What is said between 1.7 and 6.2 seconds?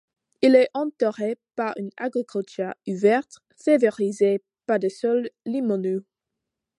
une agriculture ouverte, favorisée par des sols limoneux.